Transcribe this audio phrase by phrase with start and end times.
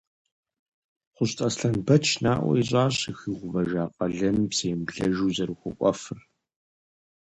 [1.15, 6.19] Хъущт Аслъэнбэч наӏуэ ищӏащ зыхуигъэувыжа къалэным псэемыблэжу зэрыхуэкӏуэфыр.